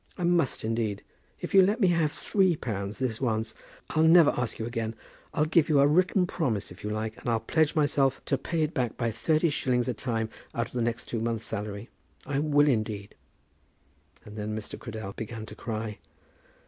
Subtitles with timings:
[0.17, 1.03] I must, indeed.
[1.41, 3.53] If you'll let me have three pounds this once,
[3.91, 4.95] I'll never ask you again.
[5.31, 8.63] I'll give you a written promise if you like, and I'll pledge myself to pay
[8.63, 11.87] it back by thirty shillings a time out of the two next months' salary.
[12.25, 13.13] I will, indeed."
[14.25, 14.75] And then Mr.
[14.79, 15.99] Cradell began to cry.